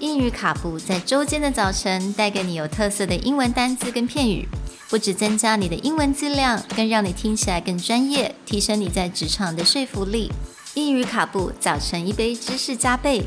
[0.00, 4.46] 英语卡布在周间的早晨带给你有特色的英文单词跟片语，
[4.90, 10.30] 不只增加你的英文质量，更让你听起来更专业，提升你在职场的说服力。
[10.74, 13.22] 英语卡布早晨一杯知识加倍，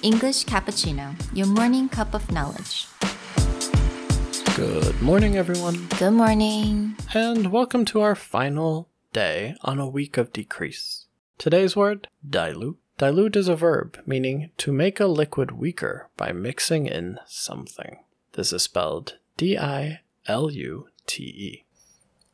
[0.00, 2.86] English cappuccino, your morning cup of knowledge.
[4.56, 6.94] Good morning, everyone, Good morning.
[7.12, 11.04] and welcome to our final day on a week of decrease.
[11.38, 12.78] Today's word, dilute.
[13.00, 17.98] Dilute is a verb meaning to make a liquid weaker by mixing in something.
[18.32, 21.62] This is spelled D I L U T E.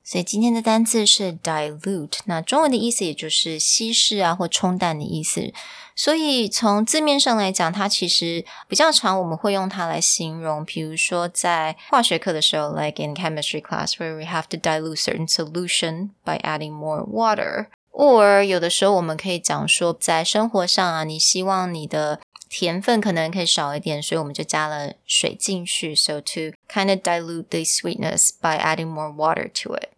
[0.04, 5.52] 所以今天的单字是 dilute，那中文的意思也就是稀释啊或冲淡的意思。
[5.94, 17.68] 所以从字面上来讲，它其实比较常我们会用它来形容，比如说在化学课的时候，like in chemistry class where we have to dilute certain solution by adding more water。
[17.96, 25.94] or 有的时候我们可以讲说，在生活上啊，你希望你的甜分可能可以少一点，所以我们就加了水进去。
[25.94, 29.90] So to kind of dilute the sweetness by adding more water to it.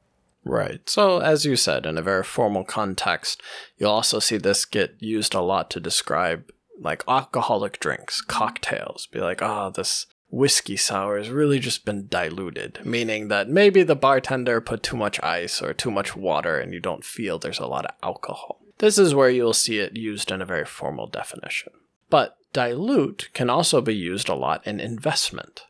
[0.44, 0.80] Right.
[0.86, 3.40] So, as you said, in a very formal context,
[3.78, 9.08] you'll also see this get used a lot to describe like alcoholic drinks, cocktails.
[9.10, 13.95] Be like, ah, this whiskey sour has really just been diluted, meaning that maybe the
[13.95, 17.67] bartender put too much ice or too much water and you don't feel there's a
[17.67, 18.61] lot of alcohol.
[18.77, 21.73] This is where you'll see it used in a very formal definition.
[22.09, 25.65] But dilute can also be used a lot in investment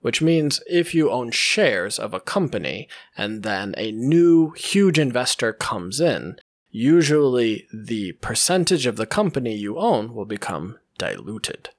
[0.00, 5.52] which means if you own shares of a company and then a new huge investor
[5.52, 6.38] comes in,
[6.70, 11.70] usually the percentage of the company you own will become diluted.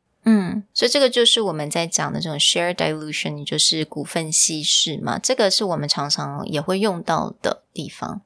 [0.58, 5.16] 嗯，所以这个就是我们在讲的这种 share dilution，也就是股份稀释嘛。
[5.16, 8.22] 这个是我们常常也会用到的地方。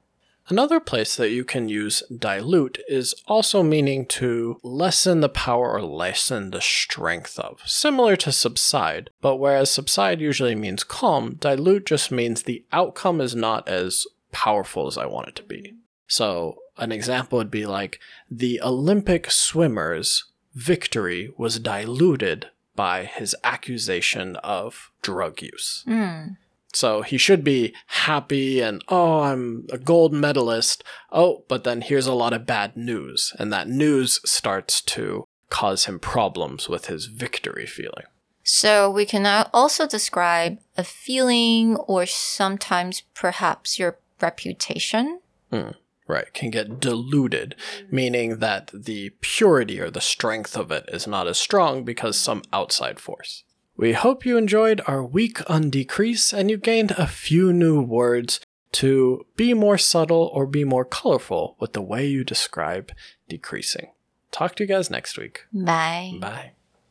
[0.46, 5.82] Another place that you can use dilute is also meaning to lessen the power or
[5.82, 9.10] lessen the strength of, similar to subside.
[9.20, 14.86] But whereas subside usually means calm, dilute just means the outcome is not as powerful
[14.86, 15.74] as I want it to be.
[16.06, 17.98] So, an example would be like
[18.30, 25.83] the Olympic swimmer's victory was diluted by his accusation of drug use.
[25.87, 26.37] 嗯
[26.73, 30.83] So he should be happy and, oh, I'm a gold medalist.
[31.11, 33.31] Oh, but then here's a lot of bad news.
[33.37, 38.05] And that news starts to cause him problems with his victory feeling.
[38.43, 45.19] So we can also describe a feeling or sometimes perhaps your reputation.
[45.51, 45.77] Hmm.
[46.07, 47.55] Right, can get diluted,
[47.89, 52.41] meaning that the purity or the strength of it is not as strong because some
[52.51, 53.43] outside force.
[53.77, 58.39] We hope you enjoyed our week on decrease and you gained a few new words
[58.73, 62.91] to be more subtle or be more colorful with the way you describe
[63.29, 63.91] decreasing.
[64.31, 65.45] Talk to you guys next week.
[65.53, 66.17] Bye.
[66.19, 66.51] Bye.